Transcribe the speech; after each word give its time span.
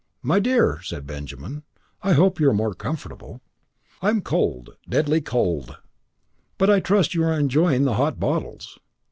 "My 0.23 0.39
dear," 0.39 0.79
said 0.81 1.05
Benjamin, 1.05 1.61
"I 2.01 2.13
hope 2.13 2.39
you 2.39 2.49
are 2.49 2.55
more 2.55 2.73
comfortable." 2.73 3.39
"I'm 4.01 4.21
cold, 4.21 4.71
deadly 4.89 5.21
cold." 5.21 5.77
"But 6.57 6.71
I 6.71 6.79
trust 6.79 7.13
you 7.13 7.23
are 7.23 7.39
enjoying 7.39 7.83
the 7.83 7.93
hot 8.01 8.19
bottles." 8.19 8.79